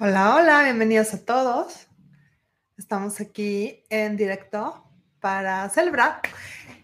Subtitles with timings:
[0.00, 1.88] Hola, hola, bienvenidos a todos.
[2.76, 6.20] Estamos aquí en directo para celebrar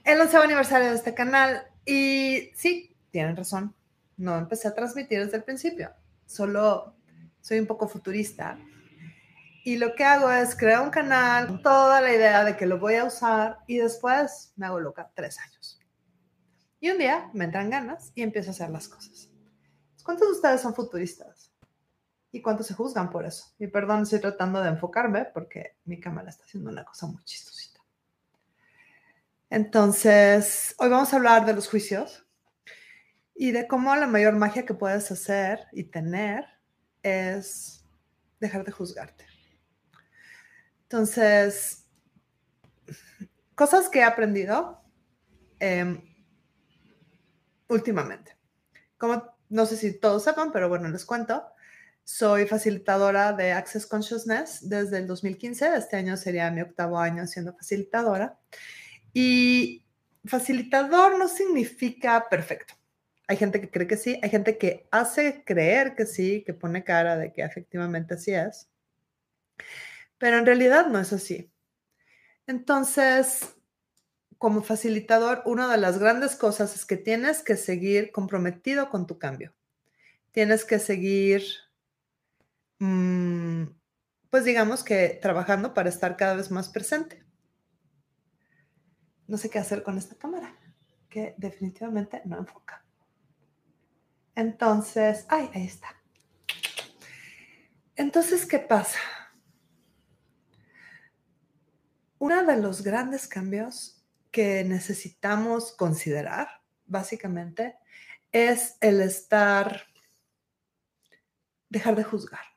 [0.02, 1.62] el 11 aniversario de este canal.
[1.86, 3.72] Y sí, tienen razón,
[4.16, 5.92] no empecé a transmitir desde el principio,
[6.26, 6.96] solo
[7.40, 8.58] soy un poco futurista.
[9.62, 12.80] Y lo que hago es crear un canal con toda la idea de que lo
[12.80, 15.78] voy a usar y después me hago loca tres años.
[16.80, 19.30] Y un día me entran ganas y empiezo a hacer las cosas.
[20.02, 21.53] ¿Cuántos de ustedes son futuristas?
[22.34, 23.54] ¿Y cuántos se juzgan por eso?
[23.60, 27.80] Y perdón, estoy tratando de enfocarme porque mi cámara está haciendo una cosa muy chistosita.
[29.50, 32.26] Entonces, hoy vamos a hablar de los juicios
[33.36, 36.44] y de cómo la mayor magia que puedes hacer y tener
[37.04, 37.86] es
[38.40, 39.26] dejar de juzgarte.
[40.82, 41.86] Entonces,
[43.54, 44.82] cosas que he aprendido
[45.60, 46.02] em,
[47.68, 48.36] últimamente.
[48.98, 51.53] Como no sé si todos sepan, pero bueno, les cuento.
[52.04, 55.76] Soy facilitadora de Access Consciousness desde el 2015.
[55.76, 58.38] Este año sería mi octavo año siendo facilitadora.
[59.14, 59.84] Y
[60.24, 62.74] facilitador no significa perfecto.
[63.26, 66.84] Hay gente que cree que sí, hay gente que hace creer que sí, que pone
[66.84, 68.68] cara de que efectivamente así es.
[70.18, 71.50] Pero en realidad no es así.
[72.46, 73.54] Entonces,
[74.36, 79.18] como facilitador, una de las grandes cosas es que tienes que seguir comprometido con tu
[79.18, 79.54] cambio.
[80.32, 81.44] Tienes que seguir,
[84.30, 87.24] pues digamos que trabajando para estar cada vez más presente.
[89.26, 90.58] No sé qué hacer con esta cámara,
[91.08, 92.84] que definitivamente no enfoca.
[94.34, 96.02] Entonces, ay, ahí está.
[97.96, 98.98] Entonces, ¿qué pasa?
[102.18, 106.48] Uno de los grandes cambios que necesitamos considerar,
[106.86, 107.76] básicamente,
[108.32, 109.84] es el estar,
[111.68, 112.53] dejar de juzgarnos.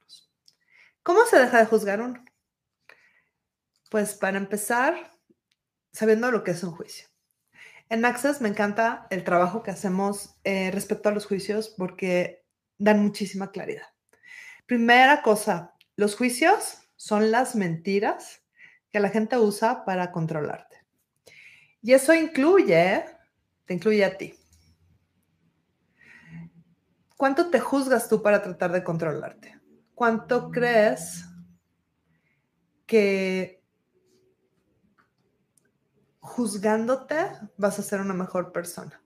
[1.08, 2.22] ¿Cómo se deja de juzgar uno?
[3.90, 5.18] Pues para empezar,
[5.94, 7.08] sabiendo lo que es un juicio.
[7.88, 12.44] En Access me encanta el trabajo que hacemos eh, respecto a los juicios porque
[12.78, 13.88] dan muchísima claridad.
[14.66, 18.42] Primera cosa, los juicios son las mentiras
[18.92, 20.84] que la gente usa para controlarte.
[21.82, 23.06] Y eso incluye,
[23.64, 24.36] te incluye a ti.
[27.16, 29.57] ¿Cuánto te juzgas tú para tratar de controlarte?
[29.98, 31.26] ¿Cuánto crees
[32.86, 33.64] que
[36.20, 37.16] juzgándote
[37.58, 39.02] vas a ser una mejor persona?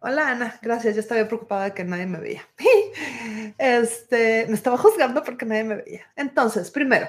[0.00, 0.96] Hola Ana, gracias.
[0.96, 2.42] Yo estaba preocupada de que nadie me veía.
[3.58, 6.12] Este, me estaba juzgando porque nadie me veía.
[6.16, 7.06] Entonces, primero,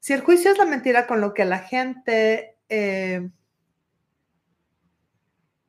[0.00, 3.30] si el juicio es la mentira con lo que la gente eh,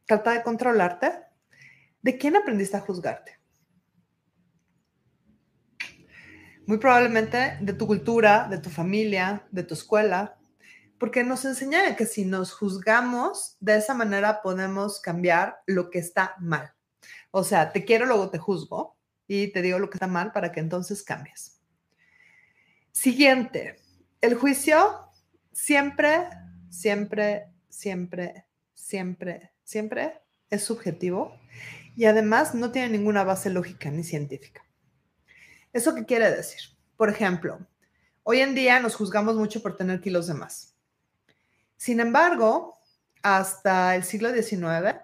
[0.08, 1.14] trata de controlarte,
[2.02, 3.45] ¿de quién aprendiste a juzgarte?
[6.68, 10.38] Muy probablemente de tu cultura, de tu familia, de tu escuela,
[10.98, 16.36] porque nos enseña que si nos juzgamos, de esa manera podemos cambiar lo que está
[16.40, 16.74] mal.
[17.32, 20.52] O sea, te quiero, luego te juzgo y te digo lo que está mal para
[20.52, 21.60] que entonces cambies.
[22.92, 23.76] Siguiente,
[24.22, 25.12] el juicio
[25.52, 26.30] siempre
[26.76, 31.40] siempre, siempre, siempre, siempre es subjetivo
[31.96, 34.66] y además no tiene ninguna base lógica ni científica.
[35.76, 36.62] ¿Eso qué quiere decir?
[36.96, 37.60] Por ejemplo,
[38.24, 40.74] hoy en día nos juzgamos mucho por tener kilos de más.
[41.76, 42.80] Sin embargo,
[43.22, 45.02] hasta el siglo XIX,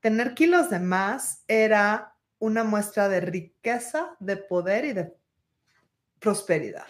[0.00, 5.14] tener kilos de más era una muestra de riqueza, de poder y de
[6.18, 6.86] prosperidad.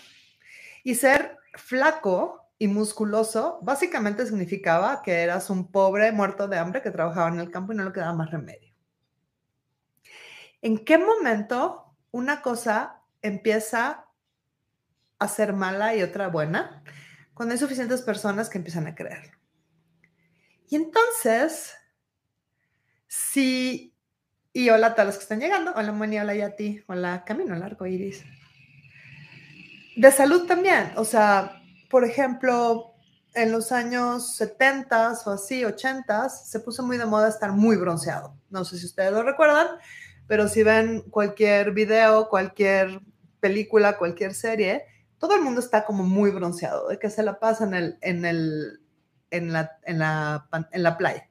[0.84, 6.92] Y ser flaco y musculoso básicamente significaba que eras un pobre muerto de hambre que
[6.92, 8.72] trabajaba en el campo y no le quedaba más remedio.
[10.62, 14.06] ¿En qué momento una cosa empieza
[15.18, 16.82] a ser mala y otra buena?
[17.34, 19.38] Cuando hay suficientes personas que empiezan a creerlo.
[20.68, 21.74] Y entonces,
[23.06, 23.96] si,
[24.52, 27.86] y hola a todos los que están llegando, hola Moni, hola Yati, hola Camino Largo
[27.86, 28.24] Iris.
[29.96, 32.94] De salud también, o sea, por ejemplo,
[33.34, 38.36] en los años 70 o así, 80 se puso muy de moda estar muy bronceado.
[38.50, 39.68] No sé si ustedes lo recuerdan,
[40.28, 43.00] pero si ven cualquier video, cualquier
[43.40, 44.84] película, cualquier serie,
[45.18, 48.24] todo el mundo está como muy bronceado, de que se la pasa en, el, en,
[48.24, 48.80] el,
[49.30, 51.28] en, la, en, la, en la playa.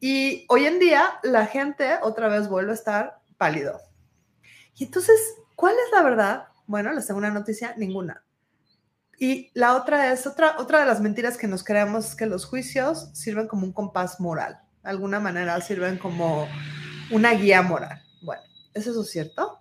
[0.00, 3.80] Y hoy en día la gente otra vez vuelve a estar pálido.
[4.76, 5.18] Y entonces,
[5.56, 6.44] ¿cuál es la verdad?
[6.66, 8.24] Bueno, les tengo una noticia, ninguna.
[9.18, 12.44] Y la otra es, otra, otra de las mentiras que nos creamos es que los
[12.46, 14.60] juicios sirven como un compás moral.
[14.84, 16.46] De alguna manera sirven como
[17.10, 18.02] una guía moral.
[18.22, 18.42] Bueno,
[18.74, 19.58] ¿es cierto?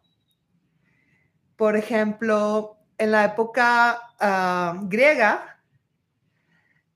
[1.58, 5.60] por ejemplo, en la época ah, griega,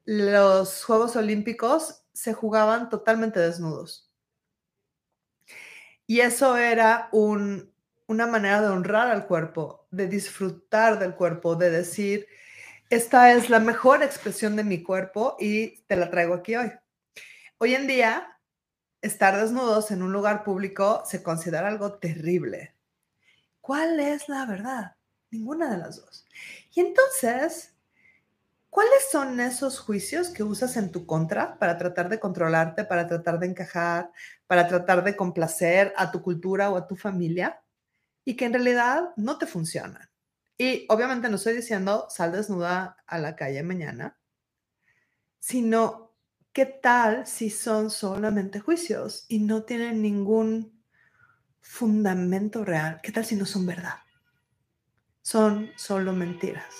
[0.05, 4.09] los Juegos Olímpicos se jugaban totalmente desnudos.
[6.05, 12.27] Y eso era una manera de honrar al cuerpo, de disfrutar del cuerpo, de decir,
[12.89, 16.71] esta es la mejor expresión de mi cuerpo y te la traigo aquí hoy.
[17.57, 18.37] Hoy en día,
[19.01, 22.75] estar desnudos en un lugar público se considera algo terrible.
[23.61, 24.95] ¿Cuál es la verdad?
[25.31, 26.25] Ninguna de las dos.
[26.73, 27.75] Y entonces,
[28.69, 33.39] ¿cuáles son esos juicios que usas en tu contra para tratar de controlarte, para tratar
[33.39, 34.11] de encajar,
[34.47, 37.63] para tratar de complacer a tu cultura o a tu familia
[38.25, 40.09] y que en realidad no te funcionan?
[40.57, 44.19] Y obviamente no estoy diciendo sal desnuda a la calle mañana,
[45.39, 46.10] sino
[46.53, 50.81] qué tal si son solamente juicios y no tienen ningún
[51.61, 52.99] fundamento real.
[53.01, 53.99] ¿Qué tal si no son verdad?
[55.21, 56.73] Son solo mentiras.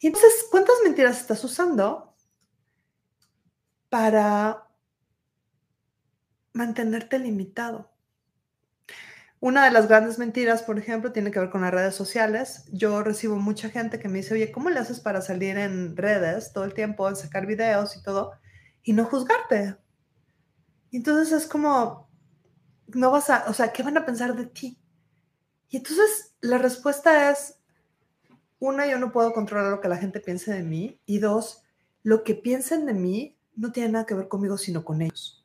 [0.00, 2.16] Y entonces, ¿cuántas mentiras estás usando
[3.88, 4.68] para
[6.52, 7.92] mantenerte limitado?
[9.38, 12.64] Una de las grandes mentiras, por ejemplo, tiene que ver con las redes sociales.
[12.72, 16.52] Yo recibo mucha gente que me dice, oye, ¿cómo le haces para salir en redes
[16.52, 18.32] todo el tiempo, sacar videos y todo,
[18.82, 19.76] y no juzgarte?
[20.90, 22.08] Y entonces es como,
[22.88, 24.78] no vas a, o sea, ¿qué van a pensar de ti?
[25.68, 27.58] Y entonces la respuesta es,
[28.62, 31.00] una, yo no puedo controlar lo que la gente piense de mí.
[31.04, 31.62] Y dos,
[32.04, 35.44] lo que piensen de mí no tiene nada que ver conmigo, sino con ellos.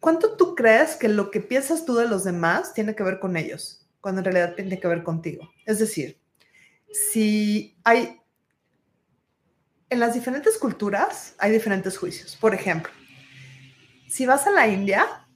[0.00, 3.36] ¿Cuánto tú crees que lo que piensas tú de los demás tiene que ver con
[3.36, 5.48] ellos, cuando en realidad tiene que ver contigo?
[5.64, 6.20] Es decir,
[6.90, 8.20] si hay,
[9.90, 12.36] en las diferentes culturas hay diferentes juicios.
[12.36, 12.92] Por ejemplo,
[14.08, 15.26] si vas a la India,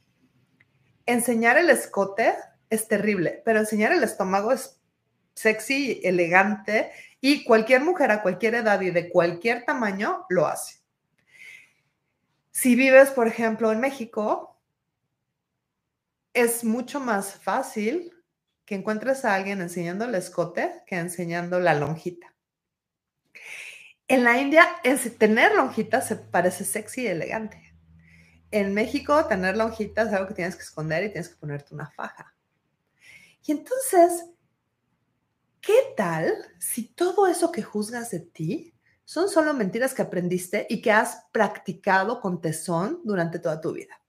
[1.07, 2.35] enseñar el escote
[2.69, 4.81] es terrible, pero enseñar el estómago es
[5.35, 10.81] sexy, elegante y cualquier mujer a cualquier edad y de cualquier tamaño lo hace.
[12.51, 14.61] Si vives, por ejemplo, en México,
[16.35, 18.13] es mucho más fácil
[18.65, 22.35] que encuentres a alguien enseñando el escote que enseñando la lonjita.
[24.11, 24.67] En la India,
[25.19, 27.71] tener lonjita se parece sexy y elegante
[28.51, 31.91] en México tener lonjitas es algo que tienes que esconder y tienes que ponerte una
[31.91, 32.35] faja.
[33.45, 34.27] Y entonces,
[35.61, 38.75] ¿qué tal si todo eso que juzgas de ti
[39.05, 44.01] son solo mentiras que aprendiste y que has practicado con tesón durante toda tu vida?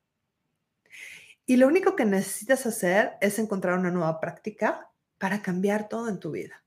[1.46, 6.20] Y lo único que necesitas hacer es encontrar una nueva práctica para cambiar todo en
[6.20, 6.64] tu vida.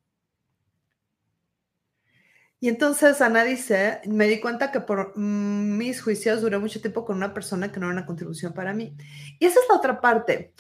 [2.65, 7.05] Y entonces Ana dice, me di cuenta que por mm, mis juicios duré mucho tiempo
[7.05, 8.97] con una persona que no era una contribución para mí.
[9.39, 10.55] Y esa es la otra parte.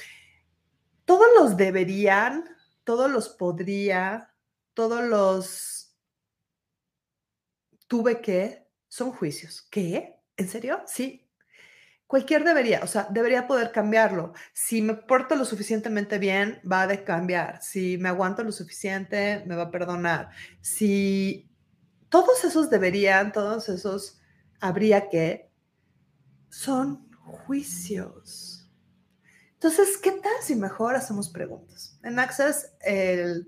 [1.07, 2.45] Todos los deberían,
[2.85, 4.35] todos los podría,
[4.75, 5.97] todos los
[7.87, 9.67] tuve que, son juicios.
[9.71, 10.21] ¿Qué?
[10.37, 10.83] ¿En serio?
[10.87, 11.27] Sí.
[12.07, 14.35] Cualquier debería, o sea, debería poder cambiarlo.
[14.53, 17.63] Si me porto lo suficientemente bien, va a cambiar.
[17.63, 20.29] Si me aguanto lo suficiente, me va a perdonar.
[20.61, 21.51] Si
[22.15, 24.21] todos esos deberían, todos esos
[24.61, 25.51] habría que,
[26.49, 28.71] son juicios.
[29.55, 31.99] Entonces, ¿qué tal si mejor hacemos preguntas?
[32.05, 32.73] En Access,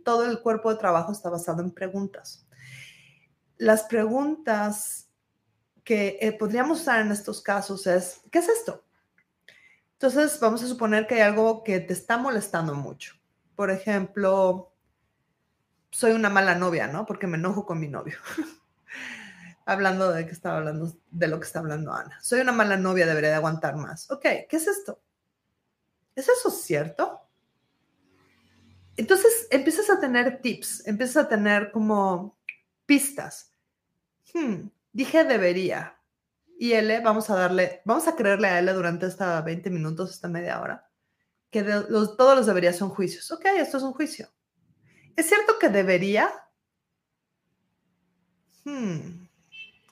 [0.05, 2.45] todo el cuerpo de trabajo está basado en preguntas.
[3.57, 5.11] Las preguntas
[5.85, 8.85] que eh, podríamos usar en estos casos es, ¿qué es esto?
[9.93, 13.15] Entonces, vamos a suponer que hay algo que te está molestando mucho.
[13.55, 14.73] Por ejemplo,
[15.97, 17.07] soy una mala novia, ¿no?
[17.07, 18.19] Porque me enojo con mi novio.
[19.65, 22.19] hablando de que estaba hablando de lo que está hablando Ana.
[22.21, 24.11] Soy una mala novia, debería de aguantar más.
[24.11, 25.01] Ok, ¿qué es esto?
[26.15, 27.23] ¿Es eso cierto?
[28.99, 32.37] Entonces empiezas a tener tips, empiezas a tener como
[32.85, 33.55] pistas.
[34.35, 35.99] Hmm, dije debería.
[36.59, 40.29] Y L, vamos a darle, vamos a creerle a L durante esta 20 minutos, esta
[40.29, 40.91] media hora,
[41.51, 43.33] que todos los deberías son juicios.
[43.33, 44.29] Ok, esto es un juicio.
[45.17, 46.31] ¿Es cierto que debería?
[48.65, 49.27] Hmm.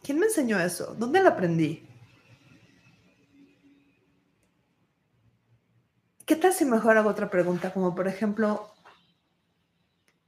[0.02, 0.95] ¿Quién me enseñó eso?
[0.99, 1.88] ¿Dónde lo aprendí?
[6.26, 7.73] ¿Qué tal si mejor hago otra pregunta?
[7.73, 8.75] Como por ejemplo,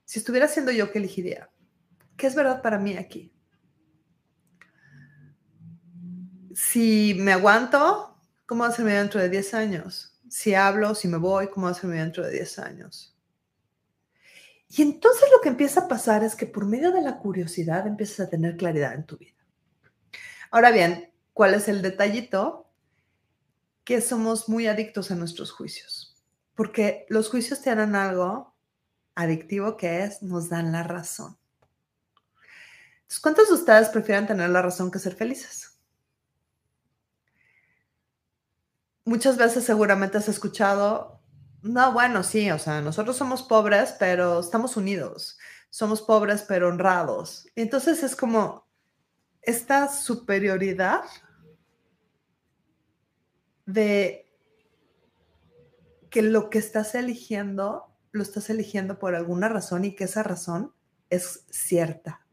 [0.05, 1.51] si estuviera siendo yo, ¿qué elegiría?
[2.17, 3.33] ¿Qué es verdad para mí aquí?
[6.55, 10.19] Si me aguanto, ¿cómo va a dentro de 10 años?
[10.31, 13.16] Si hablo, si me voy, ¿cómo va a dentro de 10 años?
[14.69, 18.27] Y entonces lo que empieza a pasar es que por medio de la curiosidad empiezas
[18.27, 19.37] a tener claridad en tu vida.
[20.51, 22.69] Ahora bien, ¿cuál es el detallito?
[23.85, 26.17] Que somos muy adictos a nuestros juicios.
[26.55, 28.55] Porque los juicios tienen algo
[29.15, 31.39] adictivo que es, nos dan la razón.
[33.23, 35.79] ¿cuántos de ustedes prefieren tener la razón que ser felices?
[39.05, 41.16] Muchas veces seguramente has escuchado,
[41.67, 45.39] no, bueno, sí, o sea, nosotros somos pobres, pero estamos unidos.
[45.71, 47.49] Somos pobres, pero honrados.
[47.55, 48.67] Entonces es como
[49.43, 51.03] esta superioridad
[53.67, 54.27] de
[56.11, 60.73] que lo que estás eligiendo, lo estás eligiendo por alguna razón y que esa razón
[61.11, 62.27] es cierta.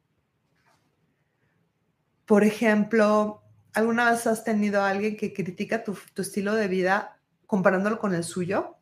[2.25, 7.99] Por ejemplo, ¿alguna vez has tenido a alguien que critica tu, estilo de vida comparándolo
[7.99, 8.77] con el suyo?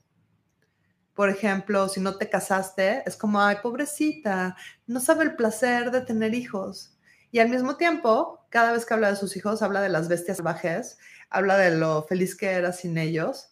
[1.13, 4.56] Por ejemplo, si no te casaste, es como, ay, pobrecita,
[4.88, 6.98] no sabe el placer de tener hijos.
[7.32, 10.38] Y al mismo tiempo, cada vez que habla de sus hijos, habla de las bestias
[10.38, 10.98] salvajes,
[11.30, 13.50] habla de lo feliz que era sin ellos.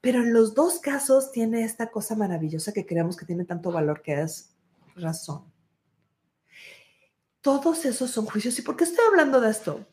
[0.00, 4.02] Pero en los dos casos tiene esta cosa maravillosa que creemos que tiene tanto valor,
[4.02, 4.54] que es
[4.94, 5.50] razón.
[7.40, 8.58] Todos esos son juicios.
[8.58, 9.86] ¿Y por qué estoy hablando de esto?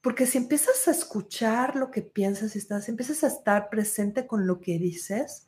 [0.00, 4.46] Porque si empiezas a escuchar lo que piensas y estás, empiezas a estar presente con
[4.46, 5.46] lo que dices,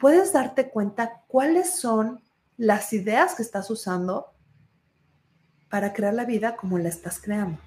[0.00, 2.22] puedes darte cuenta cuáles son
[2.56, 4.32] las ideas que estás usando
[5.68, 7.60] para crear la vida como la estás creando.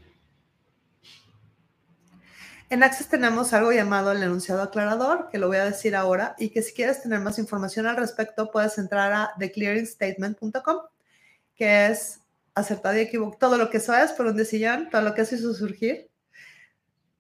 [2.70, 6.50] En Access tenemos algo llamado el enunciado aclarador, que lo voy a decir ahora, y
[6.50, 10.78] que si quieres tener más información al respecto, puedes entrar a theclearingstatement.com,
[11.56, 12.20] que es
[12.56, 15.36] acertado y equivocado, todo lo que eso es por un decillón, todo lo que eso
[15.36, 16.10] hizo surgir,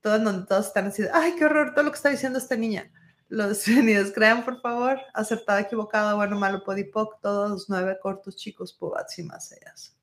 [0.01, 2.55] todo en donde todos están así, ay, qué horror, todo lo que está diciendo esta
[2.55, 2.91] niña.
[3.29, 9.17] Los venidos crean, por favor, acertado, equivocado, bueno, malo, podipoc, todos nueve cortos, chicos, pubats
[9.19, 9.95] y más ellas.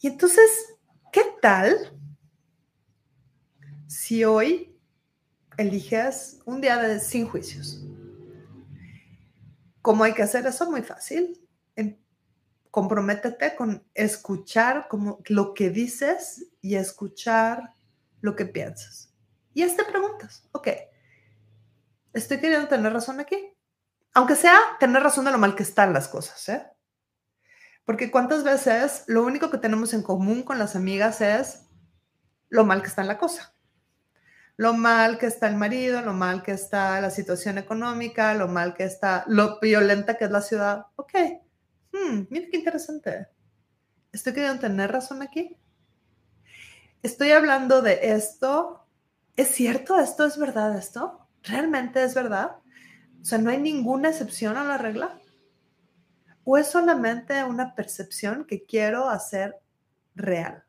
[0.00, 0.78] Y entonces,
[1.12, 1.76] ¿qué tal
[3.86, 4.78] si hoy
[5.56, 7.84] eliges un día de sin juicios?
[9.82, 10.70] ¿Cómo hay que hacer eso?
[10.70, 11.40] Muy fácil
[12.70, 17.74] comprométete con escuchar como lo que dices y escuchar
[18.20, 19.12] lo que piensas.
[19.54, 20.68] Y es te preguntas, ok,
[22.12, 23.54] estoy queriendo tener razón aquí.
[24.14, 26.66] Aunque sea tener razón de lo mal que están las cosas, ¿eh?
[27.84, 31.66] Porque cuántas veces lo único que tenemos en común con las amigas es
[32.48, 33.54] lo mal que está en la cosa.
[34.56, 38.74] Lo mal que está el marido, lo mal que está la situación económica, lo mal
[38.74, 40.86] que está, lo violenta que es la ciudad.
[40.96, 41.12] Ok,
[41.92, 43.28] hmm, mira qué interesante.
[44.12, 45.56] ¿Estoy queriendo tener razón aquí?
[47.02, 48.86] Estoy hablando de esto.
[49.36, 50.26] ¿Es cierto esto?
[50.26, 51.19] ¿Es verdad esto?
[51.42, 52.56] ¿Realmente es verdad?
[53.20, 55.18] O sea, ¿no hay ninguna excepción a la regla?
[56.44, 59.56] ¿O es solamente una percepción que quiero hacer
[60.14, 60.64] real?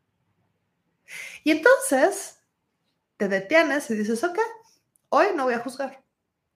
[1.43, 2.39] Y entonces
[3.17, 4.37] te detienes y dices, ok,
[5.09, 6.03] hoy no voy a juzgar.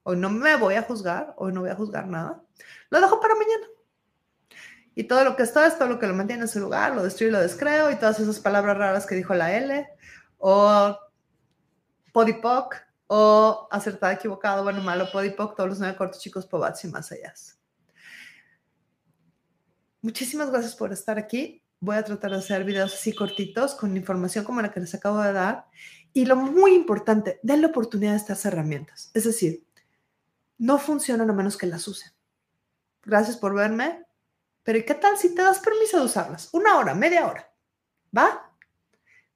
[0.04, 1.34] Hoy no me voy a juzgar.
[1.38, 2.42] Hoy no voy a juzgar nada.
[2.90, 3.68] Lo dejo para mañana.
[4.96, 7.04] Y todo lo que está es todo lo que lo mantiene en su lugar, lo
[7.04, 9.88] destruyo lo descreo, y todas esas palabras raras que dijo la L,
[10.38, 10.98] o
[12.14, 12.78] podipoc,
[13.08, 17.34] o acertado, equivocado, bueno, malo, podipoc, todos los nueve cortos chicos, pobats y más allá.
[20.02, 21.64] Muchísimas gracias por estar aquí.
[21.80, 25.22] Voy a tratar de hacer videos así cortitos con información como la que les acabo
[25.22, 25.66] de dar.
[26.14, 29.12] Y lo muy importante, den la oportunidad de estas herramientas.
[29.14, 29.66] Es decir,
[30.58, 32.12] no funcionan a menos que las usen.
[33.04, 34.06] Gracias por verme.
[34.64, 36.50] Pero ¿qué tal si te das permiso de usarlas?
[36.54, 37.52] Una hora, media hora.
[38.16, 38.52] ¿Va?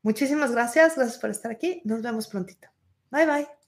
[0.02, 0.96] Muchísimas gracias.
[0.96, 1.82] Gracias por estar aquí.
[1.86, 2.68] Nos vemos prontito.
[3.12, 3.59] Bye bye.